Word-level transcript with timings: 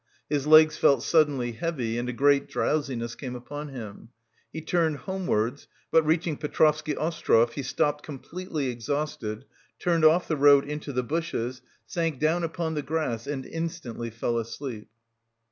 His 0.31 0.47
legs 0.47 0.77
felt 0.77 1.03
suddenly 1.03 1.51
heavy 1.51 1.95
and 1.99 2.09
a 2.09 2.11
great 2.11 2.47
drowsiness 2.49 3.13
came 3.13 3.35
upon 3.35 3.67
him. 3.69 4.09
He 4.51 4.59
turned 4.59 4.97
homewards, 5.05 5.67
but 5.91 6.03
reaching 6.03 6.37
Petrovsky 6.37 6.97
Ostrov 6.97 7.53
he 7.53 7.61
stopped 7.61 8.03
completely 8.03 8.69
exhausted, 8.69 9.45
turned 9.77 10.03
off 10.03 10.27
the 10.27 10.37
road 10.37 10.65
into 10.65 10.91
the 10.91 11.03
bushes, 11.03 11.61
sank 11.85 12.17
down 12.19 12.43
upon 12.43 12.73
the 12.73 12.81
grass 12.81 13.27
and 13.27 13.45
instantly 13.45 14.09
fell 14.09 14.39
asleep. 14.39 14.89